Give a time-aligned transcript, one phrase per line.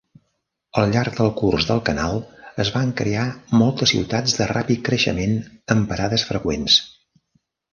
[0.83, 2.17] Al llarg del curs del canal
[2.65, 3.25] es van crear
[3.63, 5.39] moltes ciutats de ràpid creixement
[5.77, 6.81] en parades freqüents.